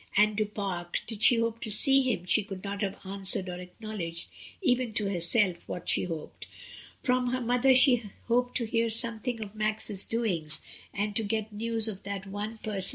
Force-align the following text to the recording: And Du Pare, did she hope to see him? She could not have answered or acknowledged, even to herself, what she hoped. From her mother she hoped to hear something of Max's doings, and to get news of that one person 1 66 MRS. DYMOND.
And 0.17 0.35
Du 0.35 0.45
Pare, 0.47 0.87
did 1.05 1.21
she 1.21 1.35
hope 1.37 1.59
to 1.59 1.69
see 1.69 2.01
him? 2.01 2.25
She 2.25 2.41
could 2.43 2.63
not 2.63 2.81
have 2.81 2.97
answered 3.05 3.47
or 3.47 3.59
acknowledged, 3.59 4.31
even 4.59 4.95
to 4.95 5.05
herself, 5.09 5.57
what 5.67 5.87
she 5.89 6.05
hoped. 6.05 6.47
From 7.03 7.27
her 7.27 7.39
mother 7.41 7.75
she 7.75 8.05
hoped 8.27 8.57
to 8.57 8.65
hear 8.65 8.89
something 8.89 9.43
of 9.43 9.53
Max's 9.53 10.03
doings, 10.05 10.59
and 10.91 11.15
to 11.15 11.21
get 11.23 11.53
news 11.53 11.87
of 11.87 12.01
that 12.01 12.25
one 12.25 12.25
person 12.25 12.37
1 12.37 12.51
66 12.57 12.65
MRS. 12.77 12.81
DYMOND. 12.89 12.89